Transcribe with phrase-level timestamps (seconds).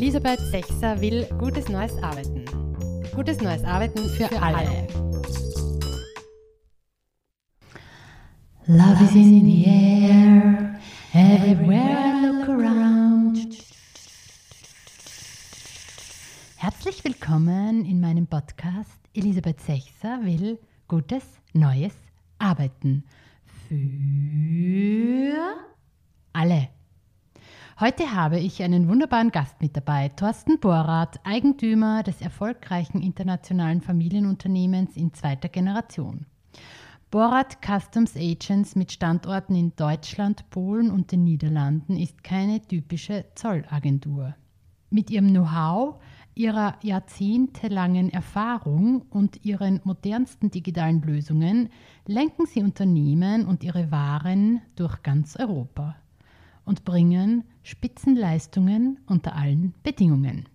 [0.00, 2.44] Elisabeth Sechser will gutes neues Arbeiten.
[3.16, 4.58] Gutes neues Arbeiten für, für alle.
[4.58, 4.86] alle.
[8.68, 10.80] Love is in the air,
[11.12, 13.58] everywhere I look around.
[16.58, 21.24] Herzlich willkommen in meinem Podcast Elisabeth Sechser will gutes
[21.54, 21.94] neues
[22.38, 23.02] Arbeiten
[23.66, 25.56] für
[26.32, 26.68] alle.
[27.80, 34.96] Heute habe ich einen wunderbaren Gast mit dabei, Thorsten Borath, Eigentümer des erfolgreichen internationalen Familienunternehmens
[34.96, 36.26] in zweiter Generation.
[37.12, 44.34] Borath Customs Agents mit Standorten in Deutschland, Polen und den Niederlanden ist keine typische Zollagentur.
[44.90, 46.00] Mit ihrem Know-how,
[46.34, 51.68] ihrer jahrzehntelangen Erfahrung und ihren modernsten digitalen Lösungen
[52.06, 55.94] lenken sie Unternehmen und ihre Waren durch ganz Europa
[56.68, 60.48] und bringen Spitzenleistungen unter allen Bedingungen.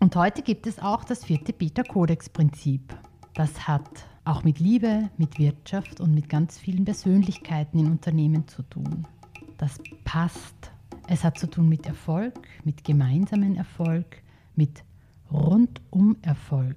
[0.00, 2.94] Und heute gibt es auch das vierte Beta-Kodex-Prinzip.
[3.32, 3.88] Das hat
[4.26, 9.06] auch mit Liebe, mit Wirtschaft und mit ganz vielen Persönlichkeiten in Unternehmen zu tun.
[9.56, 10.72] Das passt.
[11.08, 12.34] Es hat zu tun mit Erfolg,
[12.64, 14.22] mit gemeinsamen Erfolg,
[14.56, 14.84] mit
[15.32, 16.76] rundum Erfolg.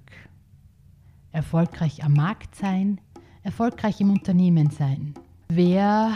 [1.34, 3.02] Erfolgreich am Markt sein,
[3.44, 5.16] erfolgreich im Unternehmen sein.
[5.50, 6.14] Wer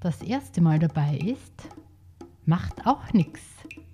[0.00, 1.68] das erste Mal dabei ist,
[2.44, 3.42] macht auch nichts.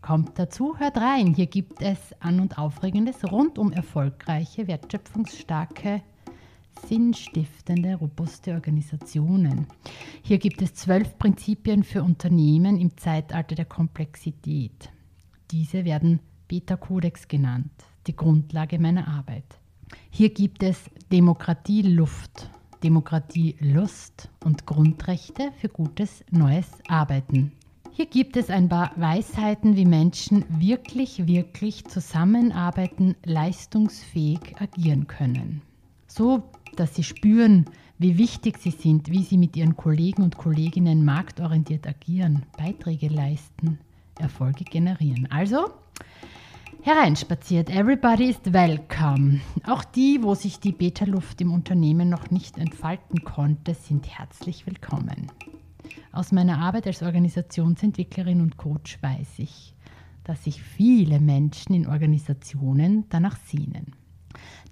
[0.00, 1.34] Kommt dazu, hört rein.
[1.34, 6.02] Hier gibt es An- und Aufregendes rund um erfolgreiche, wertschöpfungsstarke,
[6.86, 9.66] sinnstiftende, robuste Organisationen.
[10.22, 14.90] Hier gibt es zwölf Prinzipien für Unternehmen im Zeitalter der Komplexität.
[15.50, 17.72] Diese werden Beta-Kodex genannt,
[18.06, 19.58] die Grundlage meiner Arbeit.
[20.10, 22.50] Hier gibt es Demokratieluft,
[22.82, 27.52] Demokratie, Lust und Grundrechte für gutes neues Arbeiten.
[27.98, 35.62] Hier gibt es ein paar Weisheiten, wie Menschen wirklich, wirklich zusammenarbeiten, leistungsfähig agieren können.
[36.06, 36.44] So,
[36.76, 37.64] dass sie spüren,
[37.98, 43.80] wie wichtig sie sind, wie sie mit ihren Kollegen und Kolleginnen marktorientiert agieren, Beiträge leisten,
[44.20, 45.26] Erfolge generieren.
[45.32, 45.68] Also,
[46.82, 49.40] Hereinspaziert, everybody is welcome.
[49.66, 55.32] Auch die, wo sich die Beta-Luft im Unternehmen noch nicht entfalten konnte, sind herzlich willkommen.
[56.12, 59.74] Aus meiner Arbeit als Organisationsentwicklerin und Coach weiß ich,
[60.24, 63.94] dass sich viele Menschen in Organisationen danach sehnen.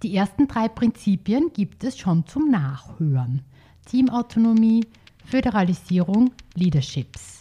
[0.02, 3.42] Die ersten drei Prinzipien gibt es schon zum Nachhören.
[3.86, 4.84] Teamautonomie,
[5.24, 7.40] Föderalisierung, Leaderships.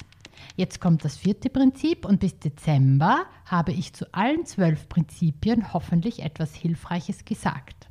[0.56, 6.22] Jetzt kommt das vierte Prinzip und bis Dezember habe ich zu allen zwölf Prinzipien hoffentlich
[6.22, 7.90] etwas Hilfreiches gesagt.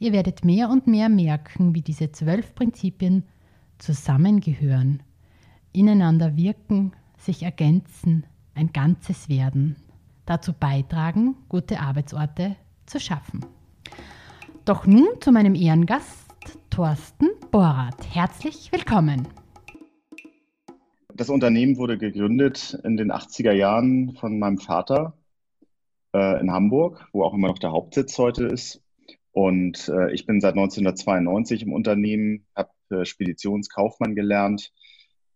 [0.00, 3.24] Ihr werdet mehr und mehr merken, wie diese zwölf Prinzipien
[3.78, 5.02] zusammengehören,
[5.72, 9.76] ineinander wirken, sich ergänzen, ein Ganzes werden,
[10.26, 12.56] dazu beitragen, gute Arbeitsorte
[12.86, 13.44] zu schaffen.
[14.64, 16.28] Doch nun zu meinem Ehrengast
[16.70, 18.14] Thorsten Borath.
[18.14, 19.26] Herzlich willkommen.
[21.14, 25.16] Das Unternehmen wurde gegründet in den 80er Jahren von meinem Vater
[26.14, 28.82] äh, in Hamburg, wo auch immer noch der Hauptsitz heute ist.
[29.32, 34.72] Und äh, ich bin seit 1992 im Unternehmen, habe äh, Speditionskaufmann gelernt,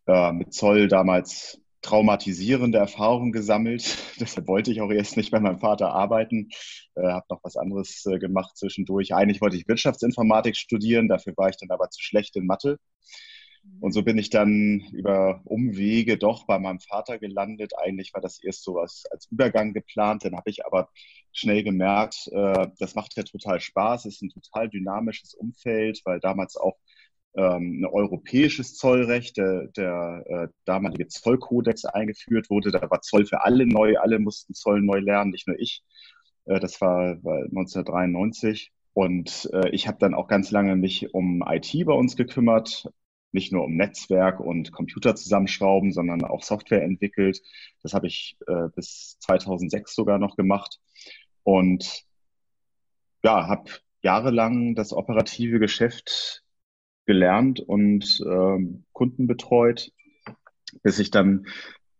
[0.07, 3.97] äh, mit Zoll damals traumatisierende Erfahrungen gesammelt.
[4.21, 6.51] Deshalb wollte ich auch erst nicht bei meinem Vater arbeiten,
[6.97, 9.15] äh, habe noch was anderes äh, gemacht zwischendurch.
[9.15, 12.79] Eigentlich wollte ich Wirtschaftsinformatik studieren, dafür war ich dann aber zu schlecht in Mathe.
[13.81, 17.73] Und so bin ich dann über Umwege doch bei meinem Vater gelandet.
[17.77, 20.25] Eigentlich war das erst so als Übergang geplant.
[20.25, 20.89] Dann habe ich aber
[21.33, 24.07] schnell gemerkt, äh, das macht ja total Spaß.
[24.07, 26.77] Es ist ein total dynamisches Umfeld, weil damals auch
[27.37, 32.71] ähm, ein europäisches Zollrecht, der, der äh, damalige Zollkodex eingeführt wurde.
[32.71, 33.99] Da war Zoll für alle neu.
[33.99, 35.83] Alle mussten Zoll neu lernen, nicht nur ich.
[36.47, 38.73] Äh, das war, war 1993.
[38.95, 42.91] Und äh, ich habe dann auch ganz lange mich um IT bei uns gekümmert,
[43.33, 47.43] nicht nur um Netzwerk und Computer zusammenschrauben, sondern auch Software entwickelt.
[47.83, 48.39] Das habe ich
[48.75, 50.81] bis 2006 sogar noch gemacht
[51.43, 52.07] und
[53.23, 53.71] ja, habe
[54.01, 56.46] jahrelang das operative Geschäft
[57.07, 58.59] gelernt und äh,
[58.93, 59.93] Kunden betreut,
[60.83, 61.47] bis ich dann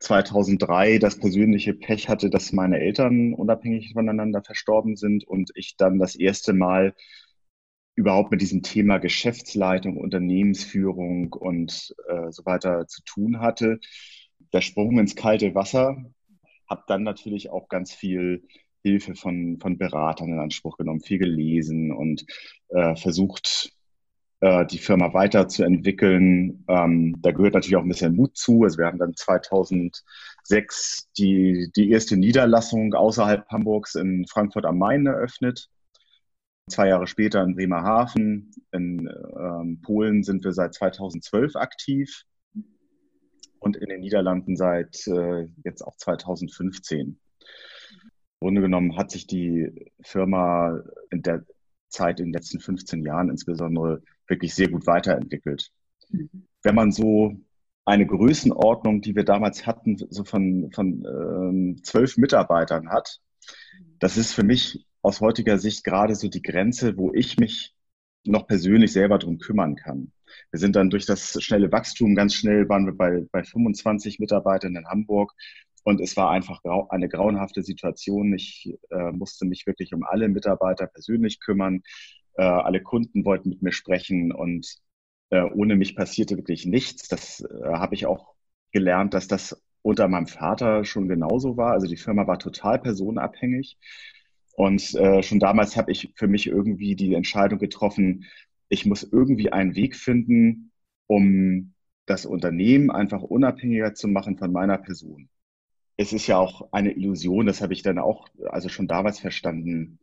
[0.01, 5.99] 2003 das persönliche Pech hatte, dass meine Eltern unabhängig voneinander verstorben sind und ich dann
[5.99, 6.95] das erste Mal
[7.95, 13.81] überhaupt mit diesem Thema Geschäftsleitung, Unternehmensführung und äh, so weiter zu tun hatte.
[14.53, 15.97] Der Sprung ins kalte Wasser,
[16.69, 18.47] habe dann natürlich auch ganz viel
[18.83, 22.27] Hilfe von, von Beratern in Anspruch genommen, viel gelesen und
[22.69, 23.73] äh, versucht,
[24.41, 26.65] äh, die Firma weiterzuentwickeln.
[26.69, 28.65] Ähm, da gehört natürlich auch ein bisschen Mut zu.
[28.65, 35.07] Also wir haben dann 2006 die, die erste Niederlassung außerhalb Hamburgs in Frankfurt am Main
[35.07, 35.69] eröffnet.
[36.69, 38.51] Zwei Jahre später in Bremerhaven.
[38.73, 42.25] In ähm, Polen sind wir seit 2012 aktiv
[43.61, 46.99] und in den Niederlanden seit äh, jetzt auch 2015.
[46.99, 47.19] Im
[48.41, 51.45] Grunde genommen hat sich die Firma in der
[51.89, 55.71] Zeit in den letzten 15 Jahren insbesondere wirklich sehr gut weiterentwickelt.
[56.11, 56.47] Mhm.
[56.63, 57.37] Wenn man so
[57.85, 63.21] eine Größenordnung, die wir damals hatten, so von, von ähm, zwölf Mitarbeitern hat,
[63.99, 67.75] das ist für mich aus heutiger Sicht gerade so die Grenze, wo ich mich
[68.25, 70.13] noch persönlich selber drum kümmern kann.
[70.51, 74.75] Wir sind dann durch das schnelle Wachstum ganz schnell, waren wir bei, bei 25 Mitarbeitern
[74.75, 75.33] in Hamburg
[75.85, 78.35] und es war einfach eine grauenhafte Situation.
[78.35, 81.83] Ich äh, musste mich wirklich um alle Mitarbeiter persönlich kümmern.
[82.37, 84.77] Äh, alle Kunden wollten mit mir sprechen und
[85.31, 87.09] äh, ohne mich passierte wirklich nichts.
[87.09, 88.35] Das äh, habe ich auch
[88.73, 91.73] gelernt, dass das unter meinem Vater schon genauso war.
[91.73, 93.79] Also die Firma war total personenabhängig.
[94.57, 98.25] Und äh, schon damals habe ich für mich irgendwie die Entscheidung getroffen,
[98.69, 100.73] ich muss irgendwie einen Weg finden,
[101.07, 101.75] um
[102.07, 105.29] das Unternehmen einfach unabhängiger zu machen von meiner Person.
[105.97, 109.99] Es ist ja auch eine Illusion, das habe ich dann auch, also schon damals verstanden.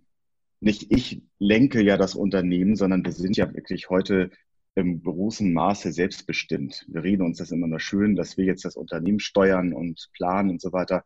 [0.63, 4.31] Nicht ich lenke ja das Unternehmen, sondern wir sind ja wirklich heute
[4.75, 6.85] im großen Maße selbstbestimmt.
[6.87, 10.49] Wir reden uns das immer nur schön, dass wir jetzt das Unternehmen steuern und planen
[10.51, 11.03] und so weiter.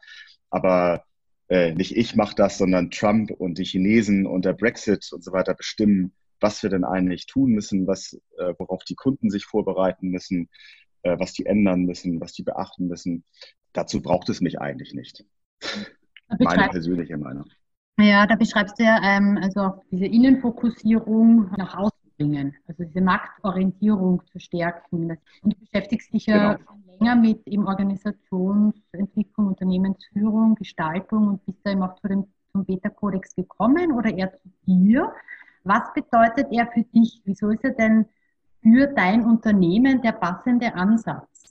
[0.51, 1.03] Aber
[1.49, 5.31] äh, nicht ich mache das, sondern Trump und die Chinesen und der Brexit und so
[5.31, 10.09] weiter bestimmen, was wir denn eigentlich tun müssen, was, äh, worauf die Kunden sich vorbereiten
[10.09, 10.49] müssen,
[11.01, 13.23] äh, was die ändern müssen, was die beachten müssen.
[13.73, 15.25] Dazu braucht es mich eigentlich nicht.
[16.39, 17.45] Meine persönliche Meinung.
[17.99, 23.01] Ja, da beschreibst du ja ähm, also auch diese Innenfokussierung nach außen bringen, also diese
[23.01, 25.17] Marktorientierung zu stärken.
[25.41, 31.71] Und du beschäftigst dich ja genau länger mit eben Organisationsentwicklung, Unternehmensführung, Gestaltung und bist da
[31.71, 35.13] eben auch zu dem, zum Beta-Kodex gekommen oder eher zu dir.
[35.63, 37.21] Was bedeutet er für dich?
[37.25, 38.05] Wieso ist er denn
[38.61, 41.43] für dein Unternehmen der passende Ansatz?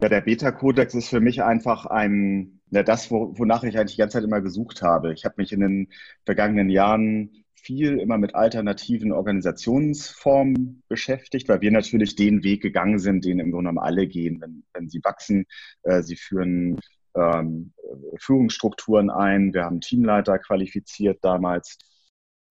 [0.00, 4.18] Ja, der Beta-Kodex ist für mich einfach ein, ja, das, wonach ich eigentlich die ganze
[4.18, 5.12] Zeit immer gesucht habe.
[5.12, 5.88] Ich habe mich in den
[6.24, 13.24] vergangenen Jahren viel immer mit alternativen Organisationsformen beschäftigt, weil wir natürlich den Weg gegangen sind,
[13.24, 15.46] den im Grunde genommen alle gehen, wenn, wenn sie wachsen.
[15.82, 16.78] Äh, sie führen
[17.16, 17.72] ähm,
[18.18, 19.54] Führungsstrukturen ein.
[19.54, 21.78] Wir haben Teamleiter qualifiziert damals.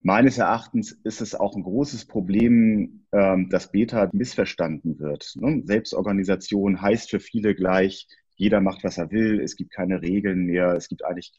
[0.02, 5.34] Meines Erachtens ist es auch ein großes Problem, ähm, dass Beta missverstanden wird.
[5.36, 5.62] Ne?
[5.66, 10.74] Selbstorganisation heißt für viele gleich, jeder macht, was er will, es gibt keine Regeln mehr,
[10.74, 11.34] es gibt eigentlich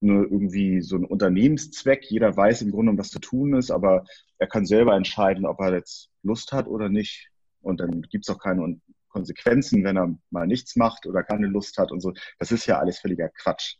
[0.00, 2.04] nur irgendwie so ein Unternehmenszweck.
[2.10, 4.04] Jeder weiß im Grunde, was zu tun ist, aber
[4.38, 7.30] er kann selber entscheiden, ob er jetzt Lust hat oder nicht.
[7.62, 11.78] Und dann gibt es auch keine Konsequenzen, wenn er mal nichts macht oder keine Lust
[11.78, 12.12] hat und so.
[12.38, 13.76] Das ist ja alles völliger Quatsch.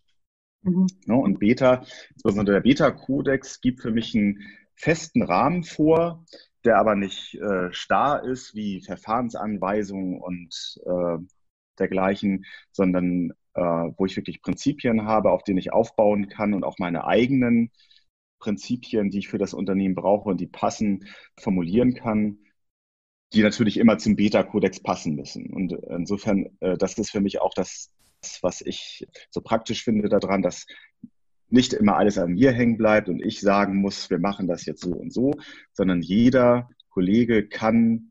[0.62, 0.86] Mhm.
[1.04, 1.16] Ne?
[1.16, 4.40] Und Beta, insbesondere der Beta-Kodex, gibt für mich einen
[4.74, 6.24] festen Rahmen vor,
[6.64, 11.18] der aber nicht äh, starr ist wie Verfahrensanweisungen und äh,
[11.76, 16.78] dergleichen, sondern äh, wo ich wirklich Prinzipien habe, auf denen ich aufbauen kann und auch
[16.78, 17.70] meine eigenen
[18.38, 21.06] Prinzipien, die ich für das Unternehmen brauche und die passen,
[21.38, 22.38] formulieren kann,
[23.32, 25.52] die natürlich immer zum Beta-Kodex passen müssen.
[25.52, 27.90] Und insofern, äh, das ist für mich auch das,
[28.42, 30.66] was ich so praktisch finde daran, dass
[31.48, 34.82] nicht immer alles an mir hängen bleibt und ich sagen muss, wir machen das jetzt
[34.82, 35.32] so und so,
[35.72, 38.10] sondern jeder Kollege kann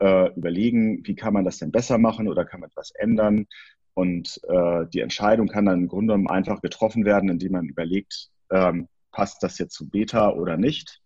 [0.00, 3.46] äh, überlegen, wie kann man das denn besser machen oder kann man etwas ändern.
[3.94, 8.30] Und äh, die Entscheidung kann dann im Grunde genommen einfach getroffen werden, indem man überlegt,
[8.50, 11.00] ähm, passt das jetzt zu Beta oder nicht.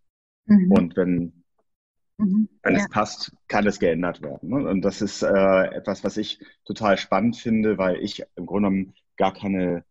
[0.46, 0.72] Mhm.
[0.72, 1.44] Und wenn,
[2.16, 2.48] mhm.
[2.62, 2.80] wenn ja.
[2.80, 4.48] es passt, kann es geändert werden.
[4.48, 4.68] Ne?
[4.68, 8.94] Und das ist äh, etwas, was ich total spannend finde, weil ich im Grunde genommen
[9.16, 9.84] gar keine,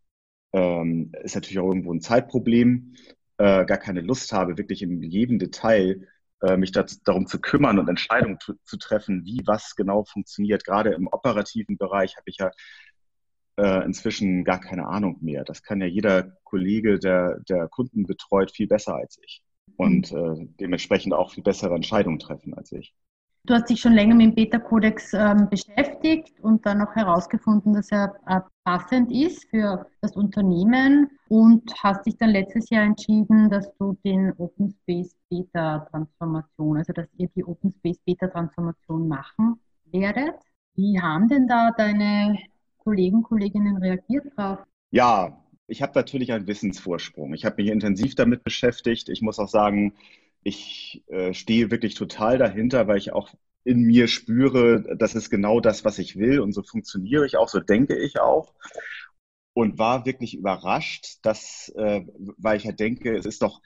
[0.54, 2.96] ähm, ist natürlich auch irgendwo ein Zeitproblem,
[3.38, 6.08] äh, gar keine Lust habe, wirklich in jedem Detail
[6.58, 10.64] mich das, darum zu kümmern und Entscheidungen zu, treffen, wie was genau funktioniert.
[10.64, 12.52] Gerade im operativen Bereich habe ich ja
[13.58, 15.44] äh, inzwischen gar keine Ahnung mehr.
[15.44, 19.42] Das kann ja jeder Kollege, der, der Kunden betreut, viel besser als ich
[19.78, 22.94] und äh, dementsprechend auch viel bessere Entscheidungen treffen als ich.
[23.48, 27.90] Du hast dich schon länger mit dem Beta-Kodex ähm, beschäftigt und dann auch herausgefunden, dass
[27.94, 33.74] er äh, passend ist für das Unternehmen und hast dich dann letztes Jahr entschieden, dass
[33.80, 39.62] du den Open Space Beta Transformation, also dass ihr die Open Space Beta Transformation machen
[39.86, 40.36] werdet.
[40.76, 42.38] Wie haben denn da deine
[42.80, 44.60] Kollegen, Kolleginnen reagiert drauf?
[44.92, 47.34] Ja, ich habe natürlich einen Wissensvorsprung.
[47.34, 49.08] Ich habe mich intensiv damit beschäftigt.
[49.08, 49.94] Ich muss auch sagen,
[50.48, 53.34] ich äh, stehe wirklich total dahinter, weil ich auch
[53.66, 57.50] in mir spüre, das ist genau das, was ich will und so funktioniere ich auch,
[57.50, 58.54] so denke ich auch.
[59.54, 62.06] Und war wirklich überrascht, dass, äh,
[62.38, 63.62] weil ich ja denke, es ist doch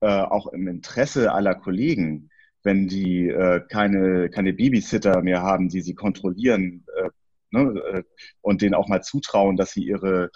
[0.00, 2.30] äh, auch im Interesse aller Kollegen,
[2.62, 7.08] wenn die äh, keine, keine Babysitter mehr haben, die sie kontrollieren äh,
[7.50, 8.02] ne, äh,
[8.42, 10.30] und denen auch mal zutrauen, dass sie ihre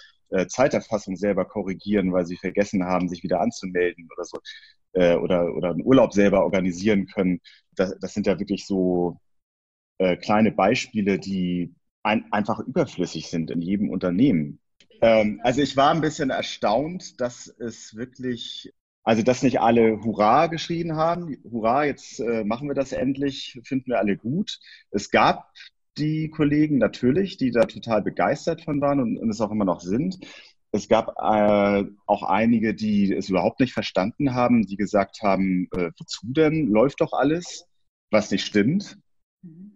[0.47, 4.39] Zeiterfassung selber korrigieren, weil sie vergessen haben, sich wieder anzumelden oder so,
[4.93, 7.41] äh, oder, oder einen Urlaub selber organisieren können.
[7.75, 9.19] Das, das sind ja wirklich so
[9.99, 14.61] äh, kleine Beispiele, die ein, einfach überflüssig sind in jedem Unternehmen.
[15.03, 20.47] Ähm, also ich war ein bisschen erstaunt, dass es wirklich also, dass nicht alle Hurra
[20.49, 21.39] geschrien haben.
[21.51, 24.59] Hurra, jetzt äh, machen wir das endlich, finden wir alle gut.
[24.91, 25.51] Es gab
[25.97, 29.81] die Kollegen natürlich, die da total begeistert von waren und, und es auch immer noch
[29.81, 30.19] sind.
[30.73, 35.91] Es gab äh, auch einige, die es überhaupt nicht verstanden haben, die gesagt haben, äh,
[35.99, 36.69] wozu denn?
[36.69, 37.67] Läuft doch alles,
[38.11, 38.99] was nicht stimmt.
[39.43, 39.73] Mhm.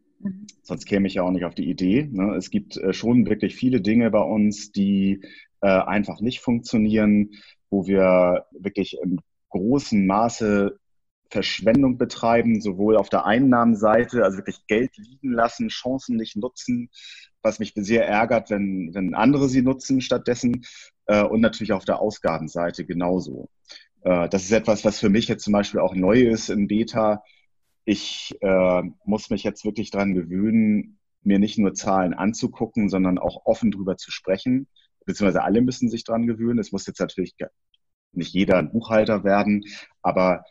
[0.62, 2.08] Sonst käme ich ja auch nicht auf die Idee.
[2.10, 2.36] Ne?
[2.36, 5.22] Es gibt äh, schon wirklich viele Dinge bei uns, die
[5.60, 7.30] äh, einfach nicht funktionieren
[7.74, 9.18] wo wir wirklich im
[9.50, 10.78] großen Maße
[11.34, 16.90] Verschwendung betreiben, sowohl auf der Einnahmenseite, also wirklich Geld liegen lassen, Chancen nicht nutzen,
[17.42, 20.64] was mich sehr ärgert, wenn, wenn andere sie nutzen stattdessen,
[21.06, 23.50] äh, und natürlich auf der Ausgabenseite genauso.
[24.02, 27.22] Äh, das ist etwas, was für mich jetzt zum Beispiel auch neu ist in Beta.
[27.84, 33.44] Ich äh, muss mich jetzt wirklich daran gewöhnen, mir nicht nur Zahlen anzugucken, sondern auch
[33.44, 34.68] offen drüber zu sprechen
[35.04, 36.58] beziehungsweise alle müssen sich dran gewöhnen.
[36.58, 37.34] Es muss jetzt natürlich
[38.12, 39.64] nicht jeder ein Buchhalter werden,
[40.02, 40.44] aber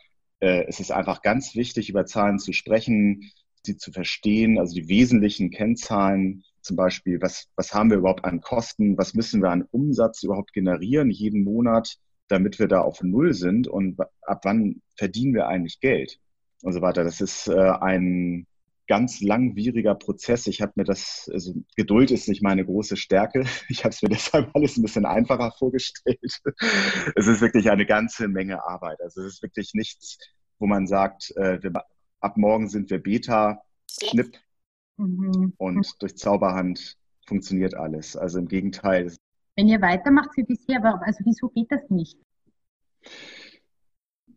[0.44, 3.30] es ist einfach ganz wichtig, über Zahlen zu sprechen,
[3.62, 8.40] sie zu verstehen, also die wesentlichen Kennzahlen, zum Beispiel, was, was haben wir überhaupt an
[8.40, 11.98] Kosten, was müssen wir an Umsatz überhaupt generieren jeden Monat,
[12.28, 13.68] damit wir da auf Null sind?
[13.68, 16.18] Und ab wann verdienen wir eigentlich Geld?
[16.62, 17.04] Und so weiter.
[17.04, 18.46] Das ist äh, ein
[18.86, 20.46] ganz langwieriger Prozess.
[20.46, 23.44] Ich habe mir das, also Geduld ist nicht meine große Stärke.
[23.68, 26.18] Ich habe es mir deshalb alles ein bisschen einfacher vorgestellt.
[27.16, 29.00] Es ist wirklich eine ganze Menge Arbeit.
[29.00, 30.18] Also es ist wirklich nichts,
[30.58, 31.72] wo man sagt, äh, wir,
[32.20, 33.62] ab morgen sind wir Beta,
[34.02, 34.38] Schnipp
[34.96, 35.54] mhm.
[35.56, 38.16] und durch Zauberhand funktioniert alles.
[38.16, 39.12] Also im Gegenteil.
[39.56, 42.18] Wenn ihr weitermacht wie bisher, aber also wieso geht das nicht?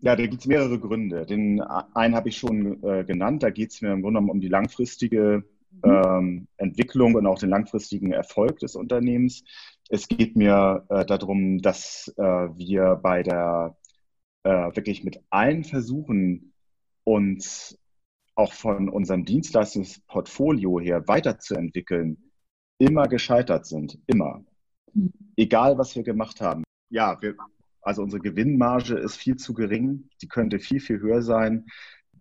[0.01, 1.25] Ja, da gibt es mehrere Gründe.
[1.25, 3.43] Den einen habe ich schon äh, genannt.
[3.43, 5.81] Da geht es mir im Grunde genommen um die langfristige mhm.
[5.83, 9.43] ähm, Entwicklung und auch den langfristigen Erfolg des Unternehmens.
[9.89, 13.77] Es geht mir äh, darum, dass äh, wir bei der
[14.43, 16.53] äh, wirklich mit allen Versuchen,
[17.03, 17.77] uns
[18.35, 22.31] auch von unserem Dienstleistungsportfolio her weiterzuentwickeln,
[22.77, 23.97] immer gescheitert sind.
[24.07, 24.43] Immer.
[24.93, 25.11] Mhm.
[25.35, 26.63] Egal, was wir gemacht haben.
[26.89, 27.35] Ja, wir,
[27.87, 30.09] also unsere Gewinnmarge ist viel zu gering.
[30.21, 31.67] Die könnte viel, viel höher sein.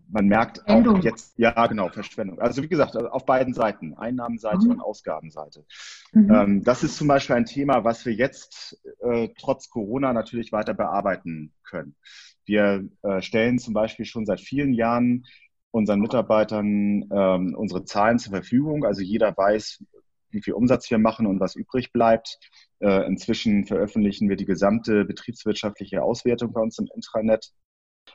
[0.09, 2.39] Man merkt auch jetzt, ja genau, Verschwendung.
[2.39, 4.71] Also wie gesagt, auf beiden Seiten, Einnahmenseite mhm.
[4.71, 5.65] und Ausgabenseite.
[6.13, 6.31] Mhm.
[6.33, 10.75] Ähm, das ist zum Beispiel ein Thema, was wir jetzt äh, trotz Corona natürlich weiter
[10.75, 11.97] bearbeiten können.
[12.45, 15.27] Wir äh, stellen zum Beispiel schon seit vielen Jahren
[15.73, 18.85] unseren Mitarbeitern ähm, unsere Zahlen zur Verfügung.
[18.85, 19.83] Also jeder weiß,
[20.30, 22.38] wie viel Umsatz wir machen und was übrig bleibt.
[22.80, 27.52] Äh, inzwischen veröffentlichen wir die gesamte betriebswirtschaftliche Auswertung bei uns im Intranet,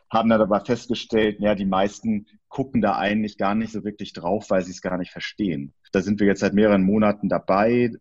[0.09, 4.49] haben dann aber festgestellt, ja, die meisten gucken da eigentlich gar nicht so wirklich drauf,
[4.49, 5.73] weil sie es gar nicht verstehen.
[5.91, 7.91] Da sind wir jetzt seit mehreren Monaten dabei,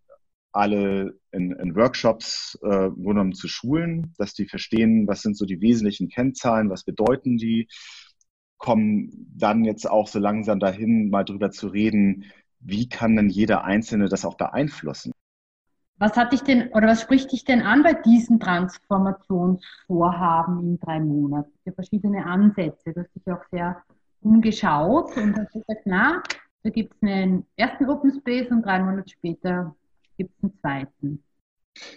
[0.53, 5.61] alle in, in Workshops äh, genommen zu schulen, dass die verstehen, was sind so die
[5.61, 7.69] wesentlichen Kennzahlen, was bedeuten die,
[8.59, 12.25] kommen dann jetzt auch so langsam dahin, mal drüber zu reden,
[12.61, 15.11] wie kann denn jeder Einzelne das auch beeinflussen?
[15.99, 20.99] Was hat dich denn oder was spricht dich denn an bei diesen Transformationsvorhaben in drei
[21.01, 21.53] Monaten?
[21.65, 22.95] Gibt verschiedene Ansätze.
[22.95, 23.83] Du hast dich auch sehr
[24.23, 26.23] umgeschaut und hast gesagt, na,
[26.63, 29.77] da gibt es einen ersten Open Space und drei Monate später
[30.17, 31.23] gibt es einen zweiten.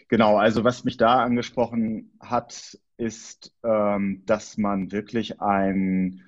[0.07, 6.21] Genau, also was mich da angesprochen hat, ist, ähm, dass man wirklich einen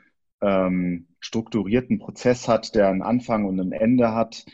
[0.45, 4.45] ähm, strukturierten Prozess hat, der einen Anfang und ein Ende hat,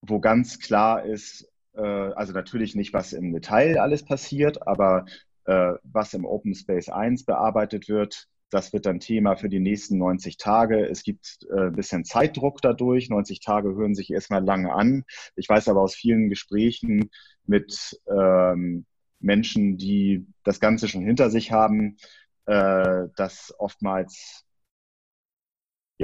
[0.00, 5.06] wo ganz klar ist, äh, also natürlich nicht, was im Detail alles passiert, aber
[5.44, 9.98] äh, was im Open Space 1 bearbeitet wird, das wird dann Thema für die nächsten
[9.98, 10.86] 90 Tage.
[10.86, 13.10] Es gibt äh, ein bisschen Zeitdruck dadurch.
[13.10, 15.04] 90 Tage hören sich erstmal lange an.
[15.34, 17.10] Ich weiß aber aus vielen Gesprächen
[17.46, 18.86] mit ähm,
[19.18, 21.96] Menschen, die das Ganze schon hinter sich haben,
[22.46, 24.43] äh, dass oftmals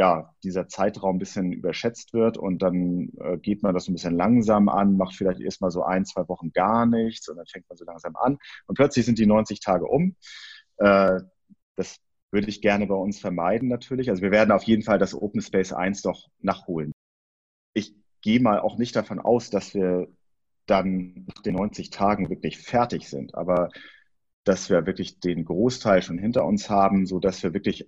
[0.01, 4.17] ja, dieser Zeitraum ein bisschen überschätzt wird und dann äh, geht man das ein bisschen
[4.17, 7.77] langsam an, macht vielleicht erstmal so ein, zwei Wochen gar nichts und dann fängt man
[7.77, 10.17] so langsam an und plötzlich sind die 90 Tage um.
[10.79, 11.21] Äh,
[11.77, 11.99] das
[12.31, 14.09] würde ich gerne bei uns vermeiden natürlich.
[14.09, 16.93] Also wir werden auf jeden Fall das Open Space 1 doch nachholen.
[17.75, 20.09] Ich gehe mal auch nicht davon aus, dass wir
[20.65, 23.69] dann nach den 90 Tagen wirklich fertig sind, aber
[24.45, 27.87] dass wir wirklich den Großteil schon hinter uns haben, so dass wir wirklich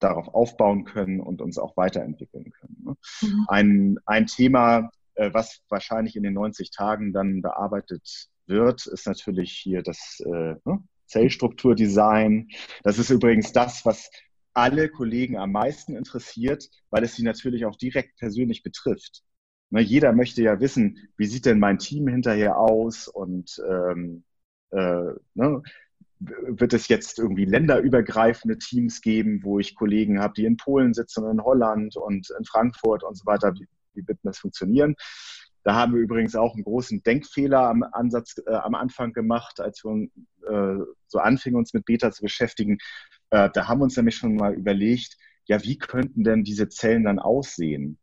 [0.00, 2.76] darauf aufbauen können und uns auch weiterentwickeln können.
[2.84, 2.96] Ne?
[3.22, 3.44] Mhm.
[3.48, 9.52] Ein, ein Thema, äh, was wahrscheinlich in den 90 Tagen dann bearbeitet wird, ist natürlich
[9.52, 10.82] hier das äh, ne?
[11.06, 12.48] Zellstrukturdesign.
[12.82, 14.10] Das ist übrigens das, was
[14.52, 19.22] alle Kollegen am meisten interessiert, weil es sie natürlich auch direkt persönlich betrifft.
[19.70, 24.24] Ne, jeder möchte ja wissen, wie sieht denn mein Team hinterher aus und ähm,
[24.70, 25.62] äh, ne,
[26.20, 31.28] wird es jetzt irgendwie länderübergreifende Teams geben, wo ich Kollegen habe, die in Polen sitzen,
[31.30, 33.54] in Holland und in Frankfurt und so weiter.
[33.54, 34.94] Wie, wird das funktionieren?
[35.62, 39.82] Da haben wir übrigens auch einen großen Denkfehler am Ansatz äh, am Anfang gemacht, als
[39.84, 40.08] wir
[40.48, 42.78] äh, so anfingen, uns mit Beta zu beschäftigen.
[43.30, 47.04] Äh, da haben wir uns nämlich schon mal überlegt, ja, wie könnten denn diese Zellen
[47.04, 47.98] dann aussehen?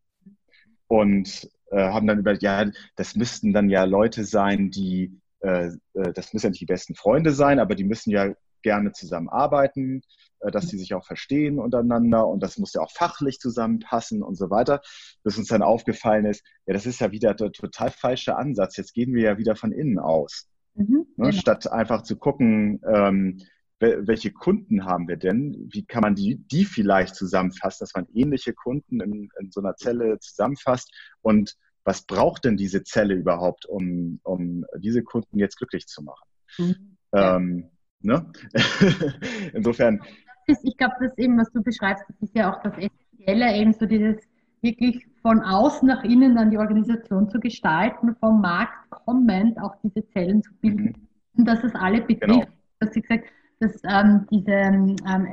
[0.87, 6.33] Und äh, haben dann überlegt, ja, das müssten dann ja Leute sein, die äh, das
[6.33, 10.01] müssen ja nicht die besten Freunde sein, aber die müssen ja gerne zusammenarbeiten,
[10.39, 14.35] äh, dass sie sich auch verstehen untereinander und das muss ja auch fachlich zusammenpassen und
[14.35, 14.81] so weiter.
[15.23, 18.77] Bis uns dann aufgefallen ist, ja, das ist ja wieder der total falsche Ansatz.
[18.77, 20.49] Jetzt gehen wir ja wieder von innen aus.
[20.75, 21.29] Mhm, ne?
[21.29, 21.31] genau.
[21.31, 23.41] Statt einfach zu gucken, ähm,
[23.79, 25.69] welche Kunden haben wir denn?
[25.71, 29.75] Wie kann man die, die vielleicht zusammenfassen, dass man ähnliche Kunden in, in so einer
[29.75, 30.91] Zelle zusammenfasst
[31.21, 31.55] und
[31.87, 36.27] was braucht denn diese Zelle überhaupt, um, um diese Kunden jetzt glücklich zu machen?
[36.57, 36.97] Mhm.
[37.13, 37.69] Ähm,
[38.01, 38.29] ne?
[39.53, 40.01] Insofern.
[40.47, 43.85] Ich glaube, das eben, was du beschreibst, das ist ja auch das Essentielle, eben so
[43.85, 44.17] dieses
[44.61, 50.05] wirklich von außen nach innen dann die Organisation zu gestalten, vom Markt kommend auch diese
[50.09, 51.07] Zellen zu bilden mhm.
[51.37, 52.19] und dass es alle betrifft.
[52.19, 52.45] Genau.
[52.81, 53.29] Dass ich gesagt,
[53.61, 55.27] dass ähm, diese, ähm,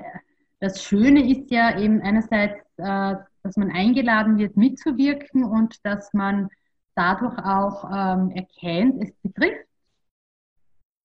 [0.60, 6.48] das Schöne ist ja eben einerseits, äh, dass man eingeladen wird, mitzuwirken und dass man
[6.96, 9.68] dadurch auch ähm, erkennt, es betrifft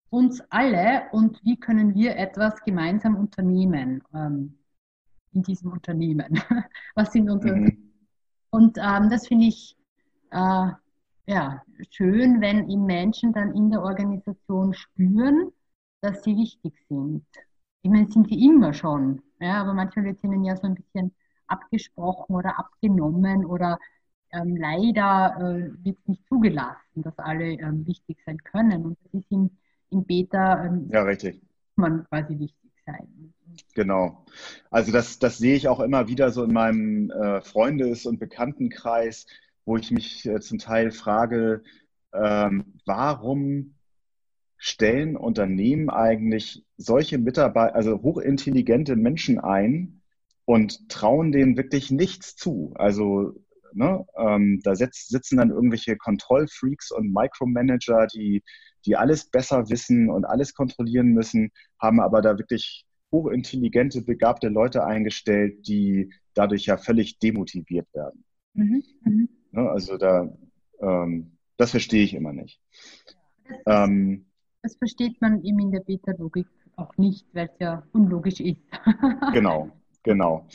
[0.10, 4.58] uns alle und wie können wir etwas gemeinsam unternehmen ähm,
[5.34, 6.42] in diesem Unternehmen.
[6.96, 7.92] Was sind unsere mhm.
[8.50, 9.78] Und ähm, das finde ich
[10.32, 10.72] äh,
[11.30, 15.52] ja, schön, wenn die Menschen dann in der Organisation spüren,
[16.02, 17.24] dass sie wichtig sind.
[17.84, 21.14] Ich meine, sind sie immer schon, ja, aber manchmal wird ihnen ja so ein bisschen
[21.50, 23.78] abgesprochen oder abgenommen oder
[24.32, 28.86] ähm, leider äh, wird es nicht zugelassen, dass alle ähm, wichtig sein können.
[28.86, 29.50] Und das ist in,
[29.90, 31.42] in Beta ähm, ja, richtig.
[31.76, 33.34] man quasi wichtig sein.
[33.74, 34.26] Genau.
[34.70, 39.26] Also das, das sehe ich auch immer wieder so in meinem äh, Freundes- und Bekanntenkreis,
[39.66, 41.64] wo ich mich äh, zum Teil frage,
[42.14, 43.76] ähm, warum
[44.58, 49.99] stellen Unternehmen eigentlich solche Mitarbeiter, also hochintelligente Menschen ein
[50.50, 52.74] und trauen denen wirklich nichts zu?
[52.74, 53.36] Also
[53.74, 58.42] ne, ähm, da setz, sitzen dann irgendwelche Kontrollfreaks und Micromanager, die,
[58.84, 64.84] die alles besser wissen und alles kontrollieren müssen, haben aber da wirklich hochintelligente, begabte Leute
[64.84, 68.24] eingestellt, die dadurch ja völlig demotiviert werden.
[68.56, 68.84] Mhm.
[69.04, 69.30] Mhm.
[69.52, 70.36] Ne, also da,
[70.82, 72.60] ähm, das verstehe ich immer nicht.
[73.68, 74.26] Ähm,
[74.64, 78.64] das versteht man eben in der Beta-Logik auch nicht, weil es ja unlogisch ist.
[79.32, 79.70] genau,
[80.04, 80.48] genau.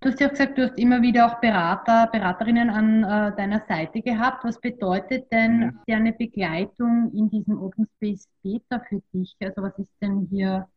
[0.00, 4.00] Du hast ja gesagt, du hast immer wieder auch Berater, Beraterinnen an äh, deiner Seite
[4.00, 4.44] gehabt.
[4.44, 5.80] Was bedeutet denn mhm.
[5.88, 9.36] deine Begleitung in diesem Open Space Beta für dich?
[9.40, 10.68] Also was ist denn hier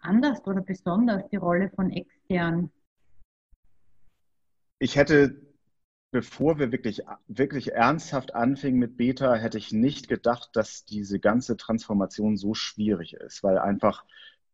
[0.00, 2.72] anders oder besonders die Rolle von extern?
[4.80, 5.40] Ich hätte
[6.14, 11.56] bevor wir wirklich, wirklich ernsthaft anfingen mit Beta, hätte ich nicht gedacht, dass diese ganze
[11.56, 14.04] Transformation so schwierig ist, weil einfach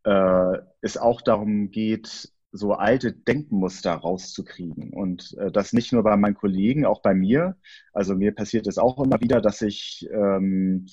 [0.04, 4.92] äh, es auch darum geht, so alte Denkmuster rauszukriegen.
[4.92, 7.56] Und äh, das nicht nur bei meinen Kollegen, auch bei mir.
[7.92, 10.86] Also mir passiert es auch immer wieder, dass ich, ähm,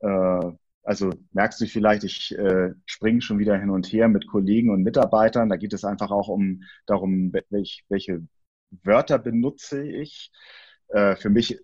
[0.00, 0.52] äh,
[0.84, 4.82] also merkst du vielleicht, ich äh, springe schon wieder hin und her mit Kollegen und
[4.82, 5.48] Mitarbeitern.
[5.48, 8.26] Da geht es einfach auch um darum, welch, welche
[8.82, 10.32] Wörter benutze ich.
[10.88, 11.58] Äh, für mich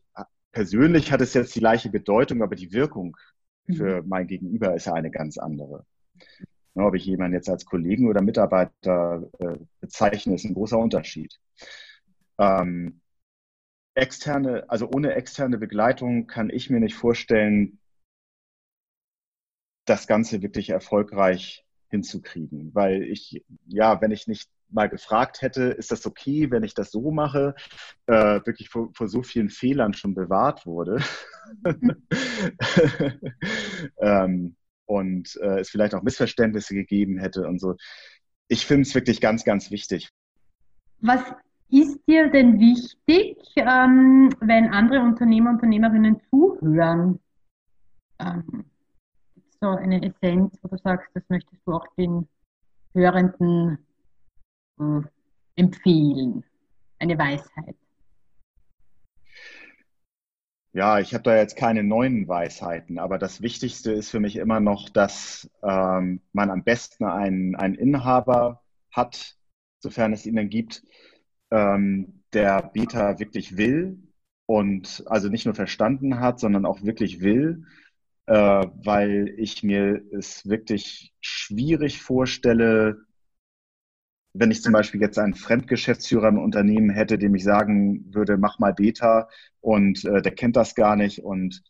[0.53, 3.17] persönlich hat es jetzt die gleiche Bedeutung, aber die Wirkung
[3.67, 4.09] für mhm.
[4.09, 5.85] mein Gegenüber ist ja eine ganz andere.
[6.79, 11.37] Ne, ob ich jemanden jetzt als Kollegen oder Mitarbeiter äh, bezeichne, ist ein großer Unterschied.
[12.39, 13.01] Ähm,
[13.95, 17.81] externe, also ohne externe Begleitung kann ich mir nicht vorstellen,
[19.87, 25.91] das Ganze wirklich erfolgreich hinzukriegen, weil ich, ja, wenn ich nicht mal gefragt hätte, ist
[25.91, 27.57] das okay, wenn ich das so mache,
[28.07, 31.03] äh, wirklich vor, vor, so vielen Fehlern schon bewahrt wurde.
[33.99, 34.55] ähm,
[34.89, 37.77] und äh, es vielleicht auch Missverständnisse gegeben hätte und so.
[38.49, 40.11] ich finde es wirklich ganz, ganz wichtig.
[41.01, 41.23] Was
[41.71, 47.21] ist dir denn wichtig, ähm, wenn andere Unternehmer, Unternehmerinnen zuhören?
[48.19, 48.65] Ähm,
[49.61, 52.27] so eine Essenz, wo du sagst, das möchtest du auch den
[52.95, 53.79] Hörenden
[54.81, 55.01] äh,
[55.57, 56.43] empfehlen?
[56.99, 57.77] Eine Weisheit.
[60.79, 64.61] Ja, ich habe da jetzt keine neuen Weisheiten, aber das Wichtigste ist für mich immer
[64.61, 68.63] noch, dass ähm, man am besten einen, einen Inhaber
[68.93, 69.35] hat,
[69.81, 70.85] sofern es ihn dann gibt,
[71.51, 73.99] ähm, der Beta wirklich will
[74.47, 77.65] und also nicht nur verstanden hat, sondern auch wirklich will,
[78.27, 83.01] äh, weil ich mir es wirklich schwierig vorstelle,
[84.33, 88.59] wenn ich zum Beispiel jetzt einen Fremdgeschäftsführer im Unternehmen hätte, dem ich sagen würde, mach
[88.59, 89.29] mal Beta
[89.61, 91.63] und äh, der kennt das gar nicht und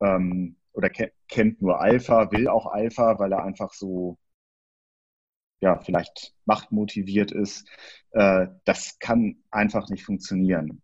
[0.00, 4.18] ähm, oder ke kennt nur Alpha, will auch Alpha, weil er einfach so
[5.60, 7.68] ja vielleicht machtmotiviert ist.
[8.12, 10.82] Äh, das kann einfach nicht funktionieren.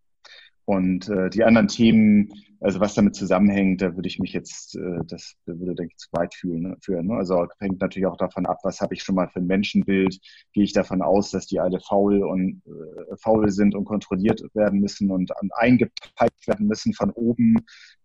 [0.67, 5.01] Und äh, die anderen Themen, also was damit zusammenhängt, da würde ich mich jetzt, äh,
[5.07, 7.09] das würde, denke ich, zu weit fühlen, ne, führen.
[7.09, 7.15] Ne?
[7.17, 10.19] Also hängt natürlich auch davon ab, was habe ich schon mal für ein Menschenbild.
[10.53, 14.81] Gehe ich davon aus, dass die alle faul und äh, faul sind und kontrolliert werden
[14.81, 17.57] müssen und eingepeitscht werden müssen von oben?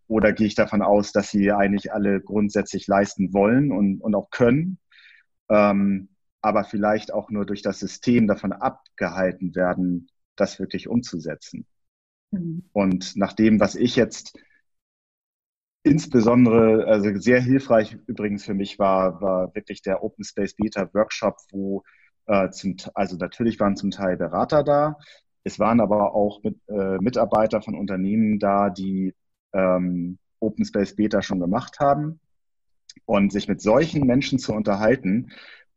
[0.07, 4.31] Oder gehe ich davon aus, dass sie eigentlich alle grundsätzlich leisten wollen und, und auch
[4.31, 4.79] können?
[5.49, 6.09] Ähm,
[6.41, 11.65] aber vielleicht auch nur durch das System davon abgehalten werden, das wirklich umzusetzen.
[12.31, 12.63] Mhm.
[12.73, 14.37] Und nach dem, was ich jetzt
[15.83, 21.37] insbesondere, also sehr hilfreich übrigens für mich war, war wirklich der Open Space Beta Workshop,
[21.51, 21.83] wo
[22.27, 24.97] äh, zum, also natürlich waren zum Teil Berater da,
[25.43, 29.15] es waren aber auch mit, äh, Mitarbeiter von Unternehmen da, die
[29.53, 32.19] ähm, Open Space Beta schon gemacht haben.
[33.05, 35.31] Und sich mit solchen Menschen zu unterhalten,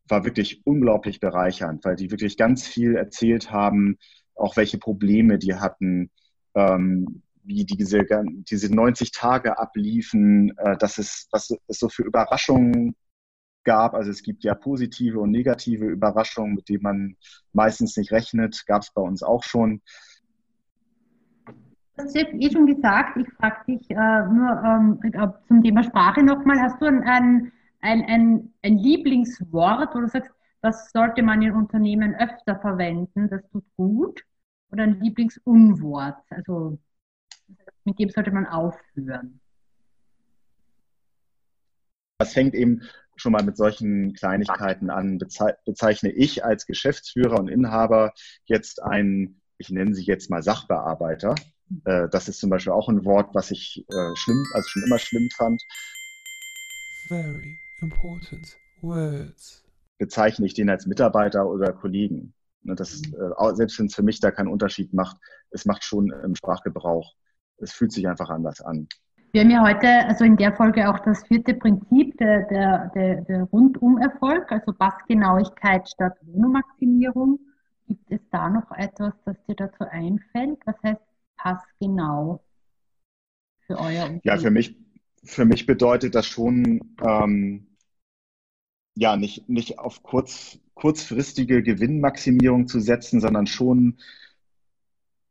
[0.09, 3.99] war wirklich unglaublich bereichernd, weil die wirklich ganz viel erzählt haben,
[4.35, 6.11] auch welche Probleme die hatten,
[6.55, 8.05] ähm, wie diese,
[8.49, 12.95] diese 90 Tage abliefen, äh, dass es, was es so für Überraschungen
[13.65, 13.95] gab.
[13.95, 17.17] Also es gibt ja positive und negative Überraschungen, mit denen man
[17.53, 18.65] meistens nicht rechnet.
[18.67, 19.81] Gab es bei uns auch schon.
[21.99, 26.61] Hast jetzt eh schon gesagt, ich frage dich äh, nur ähm, zum Thema Sprache nochmal.
[26.61, 30.31] Hast du ein, ein, ein, ein Lieblingswort, wo du sagst,
[30.63, 34.23] das sollte man in Unternehmen öfter verwenden, das tut gut?
[34.73, 36.17] Oder ein Lieblingsunwort?
[36.31, 36.79] Also
[37.85, 39.41] mit dem sollte man aufhören.
[42.19, 42.83] Das fängt eben
[43.17, 45.19] schon mal mit solchen Kleinigkeiten an.
[45.65, 48.13] bezeichne ich als Geschäftsführer und Inhaber
[48.45, 51.35] jetzt einen, ich nenne sie jetzt mal Sachbearbeiter.
[51.85, 54.99] Äh, das ist zum Beispiel auch ein Wort, was ich äh, schlimm, also schon immer
[54.99, 55.63] schlimm fand.
[57.09, 59.65] Very important words.
[59.99, 62.35] Bezeichne ich den als Mitarbeiter oder Kollegen.
[62.65, 65.17] Ne, das, äh, selbst wenn es für mich da keinen Unterschied macht,
[65.51, 67.15] es macht schon im Sprachgebrauch.
[67.59, 68.89] Es fühlt sich einfach anders an.
[69.33, 73.23] Wir haben ja heute, also in der Folge auch das vierte Prinzip der, der, der,
[73.23, 77.41] der Rundumerfolg, also Passgenauigkeit statt Wohnmaximierung.
[77.89, 80.59] Gibt es da noch etwas, das dir dazu einfällt?
[80.67, 81.01] Was heißt
[81.37, 82.45] passgenau
[83.67, 84.25] für euer Umfeld?
[84.25, 84.77] Ja, für mich,
[85.25, 87.72] für mich bedeutet das schon, ähm,
[88.95, 93.99] ja, nicht, nicht auf kurz, kurzfristige Gewinnmaximierung zu setzen, sondern schon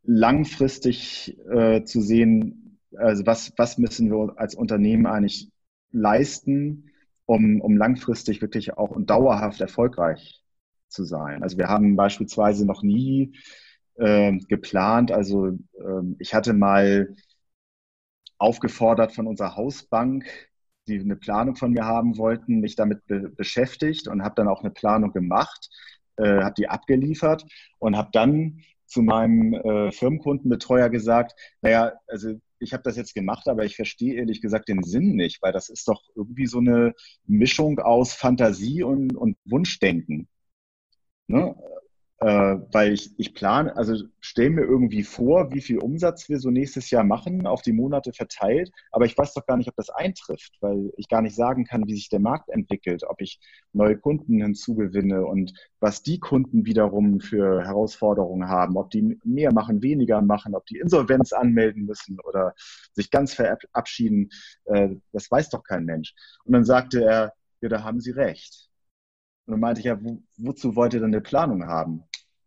[0.04, 5.50] langfristig äh, zu sehen, also was, was müssen wir als Unternehmen eigentlich
[5.92, 6.92] leisten,
[7.26, 10.44] um, um langfristig wirklich auch und dauerhaft erfolgreich
[10.88, 11.44] zu sein.
[11.44, 13.38] Also wir haben beispielsweise noch nie
[13.96, 17.16] äh, geplant, also äh, ich hatte mal
[18.38, 20.26] aufgefordert von unserer Hausbank,
[20.88, 24.62] die eine Planung von mir haben wollten, mich damit be beschäftigt und habe dann auch
[24.62, 25.70] eine Planung gemacht,
[26.18, 27.46] äh, habe die abgeliefert
[27.80, 33.48] und habe dann zu meinem äh, Firmenkundenbetreuer gesagt, naja, also ich habe das jetzt gemacht,
[33.48, 36.94] aber ich verstehe ehrlich gesagt den Sinn nicht, weil das ist doch irgendwie so eine
[37.26, 40.28] Mischung aus Fantasie und, und Wunschdenken.
[41.28, 41.56] Ne?
[42.22, 46.52] Äh, weil ich, ich plane, also stelle mir irgendwie vor, wie viel Umsatz wir so
[46.52, 49.90] nächstes Jahr machen, auf die Monate verteilt, aber ich weiß doch gar nicht, ob das
[49.90, 53.40] eintrifft, weil ich gar nicht sagen kann, wie sich der Markt entwickelt, ob ich
[53.74, 59.82] neue Kunden hinzugewinne und was die Kunden wiederum für Herausforderungen haben, ob die mehr machen,
[59.82, 62.54] weniger machen, ob die Insolvenz anmelden müssen oder
[62.94, 64.30] sich ganz verabschieden,
[64.66, 66.14] äh, das weiß doch kein Mensch.
[66.44, 68.71] Und dann sagte er, ja, da haben Sie recht.
[69.52, 72.04] Und dann meinte ich, ja, wo, wozu wollt ihr denn eine Planung haben?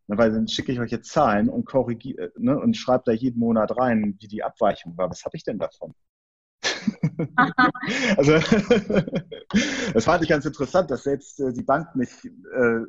[0.06, 3.76] Weil dann schicke ich euch jetzt Zahlen und korrigiere ne, und schreibe da jeden Monat
[3.76, 5.10] rein, wie die Abweichung war.
[5.10, 5.94] Was habe ich denn davon?
[8.16, 8.32] also
[9.92, 12.80] das fand ich ganz interessant, dass selbst äh, die Bank mich äh,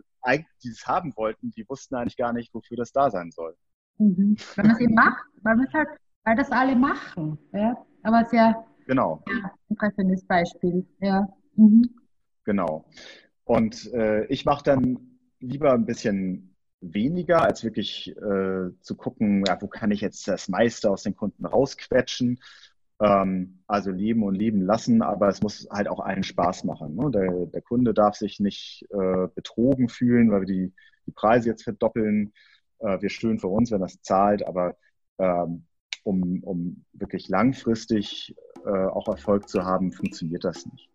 [0.63, 3.53] die es haben wollten, die wussten eigentlich gar nicht, wofür das da sein soll.
[3.97, 4.37] Mhm.
[4.55, 5.89] Weil man es eben macht, weil, halt,
[6.23, 7.37] weil das alle machen.
[7.51, 7.75] Ja?
[8.03, 9.21] Aber sehr, genau.
[9.27, 10.87] sehr treffendes Beispiel.
[11.01, 11.27] Ja.
[11.57, 11.83] Mhm.
[12.45, 12.85] Genau.
[13.45, 19.59] Und äh, ich mache dann lieber ein bisschen weniger, als wirklich äh, zu gucken, ja,
[19.61, 22.39] wo kann ich jetzt das meiste aus den Kunden rausquetschen.
[22.99, 26.95] Ähm, also leben und leben lassen, aber es muss halt auch allen Spaß machen.
[26.95, 27.11] Ne?
[27.11, 30.73] Der, der, Kunde darf sich nicht äh, betrogen fühlen, weil wir die,
[31.05, 32.33] die Preise jetzt verdoppeln.
[32.79, 34.77] Äh, wir schön für uns, wenn das zahlt, aber
[35.17, 35.65] ähm,
[36.03, 38.33] um, um wirklich langfristig
[38.65, 40.89] äh, auch Erfolg zu haben, funktioniert das nicht.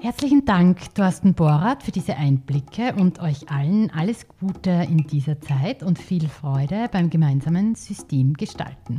[0.00, 5.82] Herzlichen Dank, Thorsten Borath, für diese Einblicke und euch allen alles Gute in dieser Zeit
[5.82, 8.98] und viel Freude beim gemeinsamen System gestalten.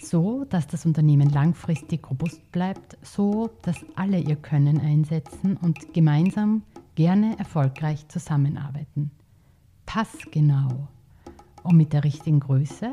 [0.00, 6.62] So, dass das Unternehmen langfristig robust bleibt, so, dass alle ihr Können einsetzen und gemeinsam
[6.94, 9.10] gerne erfolgreich zusammenarbeiten.
[9.84, 10.86] Passgenau,
[11.64, 12.92] um mit der richtigen Größe,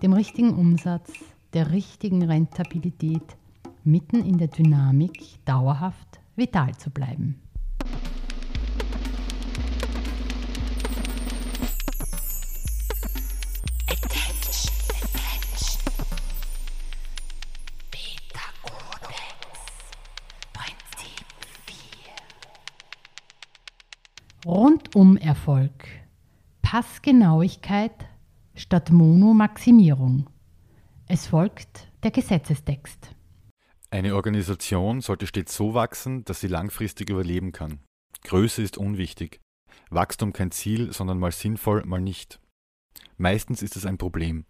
[0.00, 1.12] dem richtigen Umsatz,
[1.52, 3.36] der richtigen Rentabilität
[3.84, 7.40] mitten in der Dynamik dauerhaft vital zu bleiben.
[24.46, 25.86] Rundum Erfolg.
[26.60, 28.06] Passgenauigkeit
[28.54, 30.28] statt Monomaximierung.
[31.06, 33.13] Es folgt der Gesetzestext.
[33.94, 37.78] Eine Organisation sollte stets so wachsen, dass sie langfristig überleben kann.
[38.24, 39.40] Größe ist unwichtig.
[39.88, 42.40] Wachstum kein Ziel, sondern mal sinnvoll, mal nicht.
[43.18, 44.46] Meistens ist es ein Problem.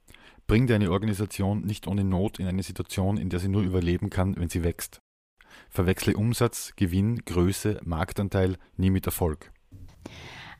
[0.46, 4.34] Bringt eine Organisation nicht ohne Not in eine Situation, in der sie nur überleben kann,
[4.38, 5.00] wenn sie wächst.
[5.68, 9.52] Verwechsle Umsatz, Gewinn, Größe, Marktanteil nie mit Erfolg.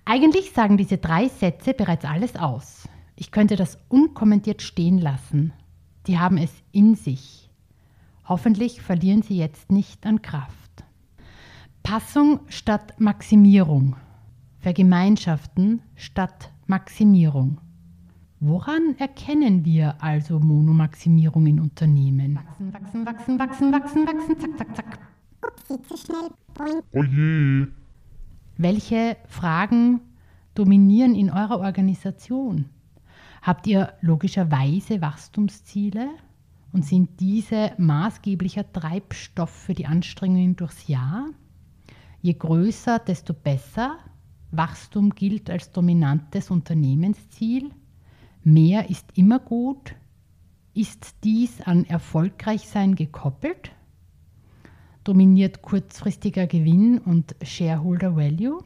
[0.05, 2.87] Eigentlich sagen diese drei Sätze bereits alles aus.
[3.17, 5.55] Ich könnte das unkommentiert stehen lassen.
[6.07, 7.49] Die haben es in sich.
[8.27, 10.85] Hoffentlich verlieren Sie jetzt nicht an Kraft.
[11.83, 13.97] Passung statt Maximierung.
[14.61, 17.61] Vergemeinschaften statt Maximierung.
[18.41, 22.37] Woran erkennen wir also Monomaximierung in Unternehmen?
[22.37, 24.99] Wachsen, wachsen, wachsen, wachsen, wachsen, wachsen, zack, zack, zack.
[25.47, 26.31] Upsi, zu schnell.
[26.93, 27.67] Oh je.
[28.57, 30.01] Welche Fragen
[30.55, 32.67] dominieren in eurer Organisation?
[33.43, 36.09] Habt ihr logischerweise Wachstumsziele?
[36.75, 41.29] Und sind diese maßgeblicher Treibstoff für die Anstrengungen durchs Jahr?
[42.21, 43.97] Je größer, desto besser.
[44.51, 47.71] Wachstum gilt als dominantes Unternehmensziel.
[48.43, 49.95] Mehr ist immer gut.
[50.75, 53.71] Ist dies an Erfolgreichsein gekoppelt?
[55.05, 58.65] Dominiert kurzfristiger Gewinn und Shareholder Value?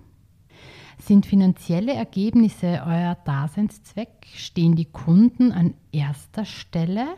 [0.99, 4.29] Sind finanzielle Ergebnisse euer Daseinszweck?
[4.35, 7.09] Stehen die Kunden an erster Stelle?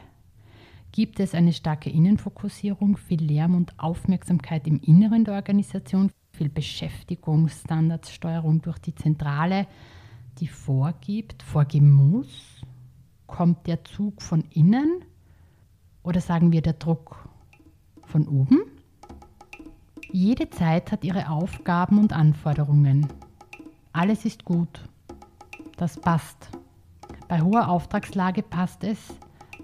[0.93, 7.49] Gibt es eine starke Innenfokussierung, viel Lärm und Aufmerksamkeit im Inneren der Organisation, viel Beschäftigung,
[7.49, 9.67] Standardssteuerung durch die Zentrale,
[10.39, 12.63] die vorgibt, vorgeben muss.
[13.27, 15.05] Kommt der Zug von innen
[16.03, 17.29] oder sagen wir der Druck
[18.03, 18.61] von oben?
[20.13, 23.07] Jede Zeit hat ihre Aufgaben und Anforderungen.
[23.93, 24.89] Alles ist gut.
[25.77, 26.51] Das passt.
[27.29, 29.15] Bei hoher Auftragslage passt es,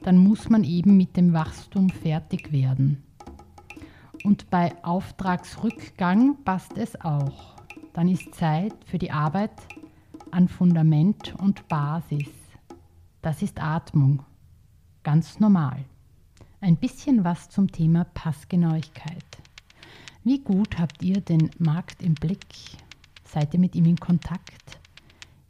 [0.07, 3.03] dann muss man eben mit dem Wachstum fertig werden.
[4.23, 7.57] Und bei Auftragsrückgang passt es auch.
[7.93, 9.51] Dann ist Zeit für die Arbeit
[10.31, 12.29] an Fundament und Basis.
[13.21, 14.23] Das ist Atmung.
[15.03, 15.85] Ganz normal.
[16.61, 19.25] Ein bisschen was zum Thema Passgenauigkeit.
[20.23, 22.47] Wie gut habt ihr den Markt im Blick?
[23.25, 24.79] Seid ihr mit ihm in Kontakt?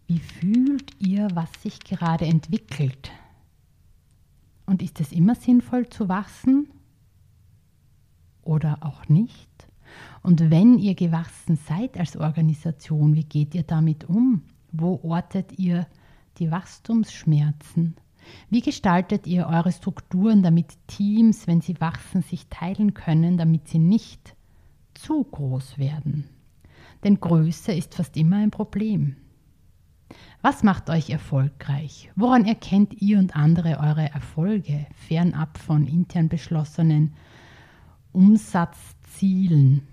[0.06, 3.10] Wie fühlt ihr, was sich gerade entwickelt?
[4.66, 6.68] Und ist es immer sinnvoll zu wachsen
[8.42, 9.48] oder auch nicht?
[10.22, 14.42] Und wenn ihr gewachsen seid als Organisation, wie geht ihr damit um?
[14.72, 15.86] Wo ortet ihr
[16.38, 17.96] die Wachstumsschmerzen?
[18.50, 23.78] Wie gestaltet ihr eure Strukturen, damit Teams, wenn sie wachsen, sich teilen können, damit sie
[23.78, 24.34] nicht
[24.94, 26.28] zu groß werden?
[27.04, 29.16] Denn Größe ist fast immer ein Problem.
[30.48, 32.08] Was macht euch erfolgreich?
[32.14, 37.16] Woran erkennt ihr und andere eure Erfolge, fernab von intern beschlossenen
[38.12, 39.88] Umsatzzielen?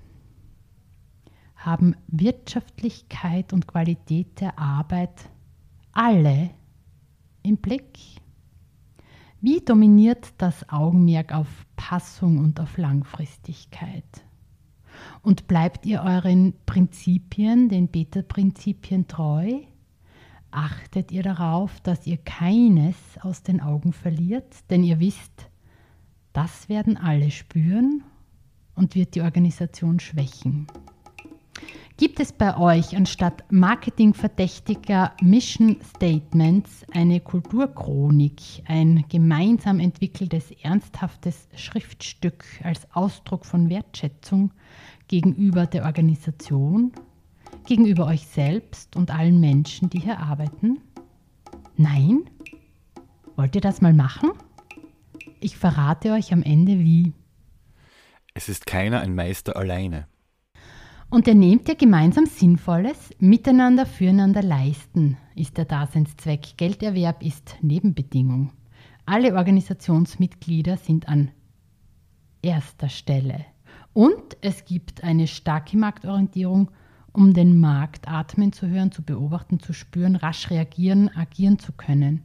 [1.56, 5.28] Haben Wirtschaftlichkeit und Qualität der Arbeit
[5.92, 6.52] alle
[7.42, 7.98] im Blick?
[9.42, 14.24] Wie dominiert das Augenmerk auf Passung und auf Langfristigkeit?
[15.24, 19.64] Und bleibt ihr euren Prinzipien, den Beta-Prinzipien treu?
[20.56, 24.54] Achtet ihr darauf, dass ihr keines aus den Augen verliert?
[24.70, 25.50] Denn ihr wisst,
[26.32, 28.04] das werden alle spüren
[28.76, 30.68] und wird die Organisation schwächen.
[31.98, 42.46] Gibt es bei euch anstatt marketingverdächtiger Mission Statements eine Kulturchronik, ein gemeinsam entwickeltes, ernsthaftes Schriftstück
[42.64, 44.52] als Ausdruck von Wertschätzung
[45.08, 46.92] gegenüber der Organisation,
[47.66, 50.80] gegenüber euch selbst und allen Menschen, die hier arbeiten?
[51.76, 52.30] Nein?
[53.36, 54.32] Wollt ihr das mal machen?
[55.40, 57.14] Ich verrate euch am Ende wie.
[58.34, 60.08] Es ist keiner ein Meister alleine.
[61.10, 66.58] Und er nehmt ihr gemeinsam Sinnvolles, miteinander füreinander leisten, ist der Daseinszweck.
[66.58, 68.52] Gelderwerb ist Nebenbedingung.
[69.06, 71.30] Alle Organisationsmitglieder sind an
[72.42, 73.46] erster Stelle.
[73.94, 76.72] Und es gibt eine starke Marktorientierung,
[77.14, 82.24] um den Markt atmen zu hören, zu beobachten, zu spüren, rasch reagieren, agieren zu können.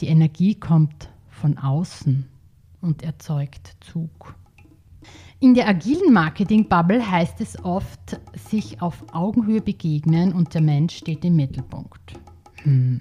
[0.00, 2.26] Die Energie kommt von außen
[2.80, 4.34] und erzeugt Zug.
[5.38, 11.24] In der agilen Marketing-Bubble heißt es oft, sich auf Augenhöhe begegnen und der Mensch steht
[11.24, 12.14] im Mittelpunkt.
[12.62, 13.00] Hm.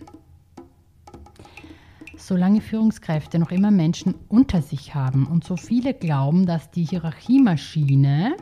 [2.17, 8.36] Solange Führungskräfte noch immer Menschen unter sich haben und so viele glauben, dass die Hierarchiemaschine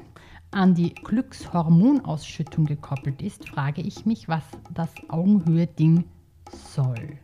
[0.51, 6.03] an die Glückshormonausschüttung gekoppelt ist, frage ich mich, was das Augenhöhe-Ding
[6.51, 7.17] soll.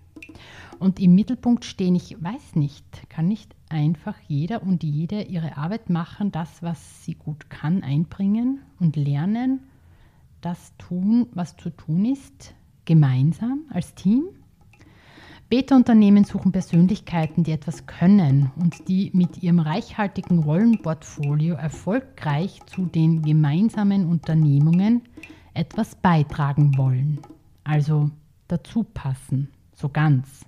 [0.79, 5.89] Und im Mittelpunkt stehen, ich weiß nicht, kann nicht einfach jeder und jede ihre Arbeit
[5.89, 9.61] machen, das, was sie gut kann, einbringen und lernen,
[10.41, 12.53] das tun, was zu tun ist,
[12.85, 14.23] gemeinsam als Team?
[15.49, 23.21] Beta-Unternehmen suchen Persönlichkeiten, die etwas können und die mit ihrem reichhaltigen Rollenportfolio erfolgreich zu den
[23.21, 25.03] gemeinsamen Unternehmungen
[25.53, 27.19] etwas beitragen wollen.
[27.63, 28.11] Also
[28.49, 30.45] dazu passen, so ganz.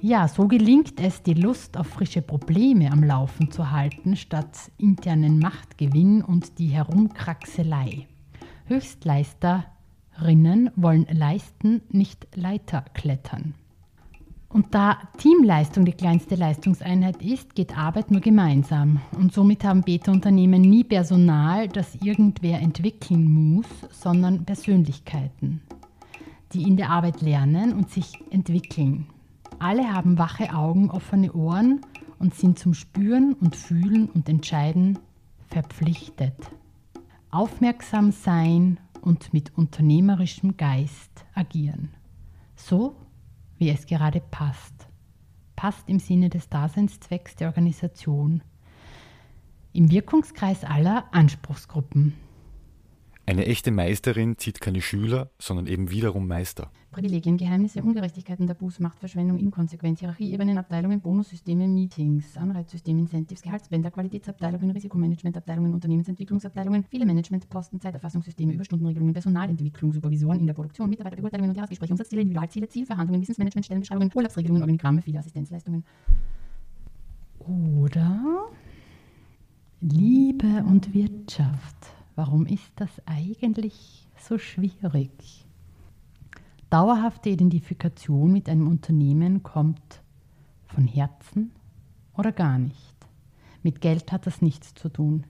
[0.00, 5.38] Ja, so gelingt es, die Lust auf frische Probleme am Laufen zu halten, statt internen
[5.38, 8.08] Machtgewinn und die Herumkraxelei.
[8.66, 13.54] Höchstleisterinnen wollen leisten, nicht Leiter klettern.
[14.54, 19.00] Und da Teamleistung die kleinste Leistungseinheit ist, geht Arbeit nur gemeinsam.
[19.18, 25.60] Und somit haben Beta-Unternehmen nie Personal, das irgendwer entwickeln muss, sondern Persönlichkeiten,
[26.52, 29.08] die in der Arbeit lernen und sich entwickeln.
[29.58, 31.80] Alle haben wache Augen, offene Ohren
[32.20, 35.00] und sind zum Spüren und Fühlen und Entscheiden
[35.48, 36.36] verpflichtet.
[37.32, 41.88] Aufmerksam sein und mit unternehmerischem Geist agieren.
[42.54, 42.94] So,
[43.64, 44.74] wie es gerade passt.
[45.56, 48.42] Passt im Sinne des Daseinszwecks der Organisation.
[49.72, 52.12] Im Wirkungskreis aller Anspruchsgruppen.
[53.26, 56.70] Eine echte Meisterin zieht keine Schüler, sondern eben wiederum Meister.
[56.90, 65.72] Privilegien, Geheimnisse, Ungerechtigkeiten, Tabus, Machtverschwendung, Inkonsequenz, Hierarchieebenen, Abteilungen, Bonussysteme, Meetings, Anreizsysteme, Incentives, Gehaltsbänder, Qualitätsabteilungen, Risikomanagementabteilungen,
[65.72, 72.68] Unternehmensentwicklungsabteilungen, viele Managementposten, Zeiterfassungssysteme, Überstundenregelungen, Personalentwicklung, Supervisoren in der Produktion, Mitarbeiterbeurteilungen und Jahresgespräche, Umsatzziele, Individualziele,
[72.68, 75.82] Zielverhandlungen, Wissensmanagement, Stellenbeschreibungen, Urlaubsregelungen, Organigramme, viele Assistenzleistungen.
[77.40, 78.50] Oder
[79.80, 81.94] Liebe und Wirtschaft.
[82.14, 85.46] Warum ist das eigentlich so schwierig?
[86.70, 90.02] Dauerhafte Identifikation mit einem Unternehmen kommt
[90.66, 91.52] von Herzen
[92.16, 92.94] oder gar nicht.
[93.62, 95.26] Mit Geld hat das nichts zu tun.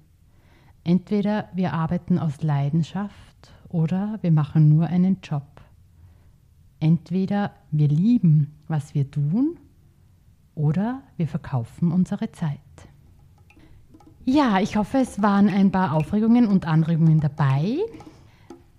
[0.85, 5.62] Entweder wir arbeiten aus Leidenschaft oder wir machen nur einen Job.
[6.81, 9.59] Entweder wir lieben, was wir tun,
[10.55, 12.61] oder wir verkaufen unsere Zeit.
[14.27, 17.77] Ja, ich hoffe, es waren ein paar Aufregungen und Anregungen dabei.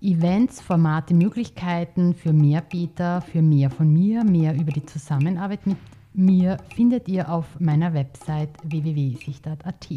[0.01, 5.77] Events, Formate, Möglichkeiten für mehr Beta, für mehr von mir, mehr über die Zusammenarbeit mit
[6.13, 9.87] mir findet ihr auf meiner Website www.sichtart.at.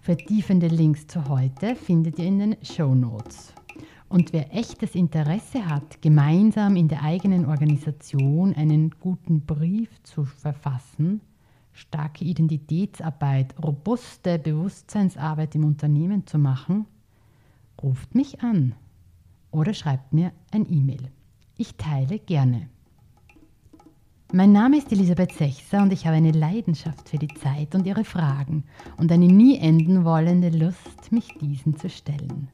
[0.00, 3.52] Vertiefende Links zu heute findet ihr in den Show Notes.
[4.08, 11.20] Und wer echtes Interesse hat, gemeinsam in der eigenen Organisation einen guten Brief zu verfassen,
[11.72, 16.86] starke Identitätsarbeit, robuste Bewusstseinsarbeit im Unternehmen zu machen,
[17.82, 18.74] ruft mich an
[19.50, 21.10] oder schreibt mir ein E-Mail.
[21.56, 22.68] Ich teile gerne.
[24.32, 28.04] Mein Name ist Elisabeth Sechser und ich habe eine Leidenschaft für die Zeit und ihre
[28.04, 28.64] Fragen
[28.96, 32.48] und eine nie enden wollende Lust, mich diesen zu stellen.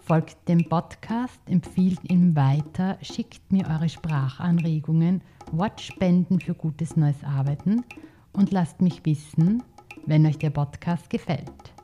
[0.00, 5.20] Folgt dem Podcast, empfiehlt ihn weiter, schickt mir eure Sprachanregungen,
[5.52, 7.84] Wortspenden für gutes neues Arbeiten
[8.32, 9.62] und lasst mich wissen,
[10.06, 11.74] wenn euch der Podcast gefällt.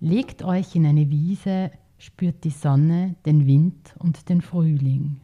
[0.00, 5.20] Legt euch in eine Wiese, spürt die Sonne, den Wind und den Frühling.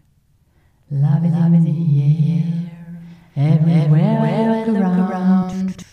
[0.91, 2.73] Love is in the
[3.37, 5.85] air, everywhere I look around.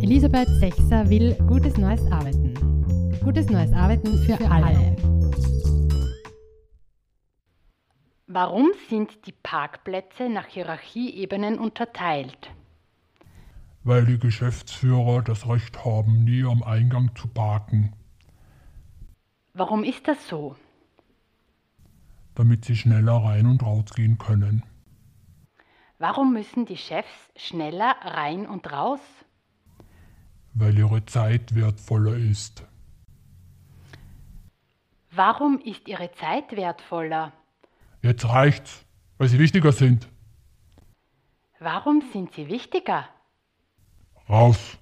[0.00, 2.54] Elisabeth Sechser will gutes neues Arbeiten.
[3.22, 5.17] Gutes neues Arbeiten für, für alle.
[8.30, 12.50] Warum sind die Parkplätze nach Hierarchieebenen unterteilt?
[13.84, 17.94] Weil die Geschäftsführer das Recht haben, nie am Eingang zu parken.
[19.54, 20.56] Warum ist das so?
[22.34, 24.62] Damit sie schneller rein und rausgehen können.
[25.98, 29.00] Warum müssen die Chefs schneller rein und raus?
[30.52, 32.62] Weil ihre Zeit wertvoller ist.
[35.12, 37.32] Warum ist ihre Zeit wertvoller?
[38.02, 38.84] Jetzt reicht's,
[39.18, 40.08] weil sie wichtiger sind.
[41.58, 43.08] Warum sind sie wichtiger?
[44.28, 44.78] Raus!